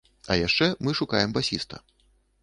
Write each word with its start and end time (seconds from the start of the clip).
А 0.35 0.35
яшчэ 0.37 0.69
мы 0.87 0.93
шукаем 0.99 1.35
басіста. 1.35 1.81